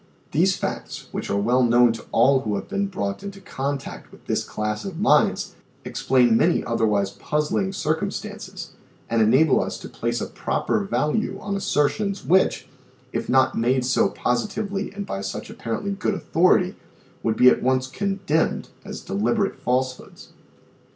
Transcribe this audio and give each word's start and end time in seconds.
These 0.31 0.57
facts, 0.57 1.07
which 1.11 1.29
are 1.29 1.37
well 1.39 1.61
known 1.61 1.93
to 1.93 2.05
all 2.11 2.39
who 2.39 2.55
have 2.55 2.67
been 2.67 2.87
brought 2.87 3.21
into 3.21 3.39
contact 3.39 4.11
with 4.11 4.25
this 4.25 4.43
class 4.43 4.83
of 4.83 4.99
minds, 4.99 5.53
explain 5.85 6.35
many 6.35 6.63
otherwise 6.65 7.11
puzzling 7.11 7.71
circumstances 7.71 8.71
and 9.11 9.21
enable 9.21 9.61
us 9.61 9.77
to 9.77 9.87
place 9.87 10.17
74 10.17 10.17
THE 10.17 10.37
SEVEN 10.39 10.39
FOLLIES 10.39 10.79
OF 10.79 10.89
SCIENCE 10.89 10.89
a 10.89 10.89
proper 10.89 10.97
value 10.97 11.39
on 11.39 11.55
assertions 11.55 12.25
which, 12.25 12.67
if 13.13 13.29
not 13.29 13.55
made 13.55 13.85
so 13.85 14.09
posi 14.09 14.47
tively 14.51 14.95
and 14.95 15.05
by 15.05 15.21
such 15.21 15.51
apparently 15.51 15.91
good 15.91 16.15
authority, 16.15 16.75
would 17.21 17.35
be 17.35 17.49
at 17.51 17.61
once 17.61 17.85
condemned 17.85 18.69
as 18.83 19.01
deliberate 19.01 19.55
falsehoods. 19.59 20.29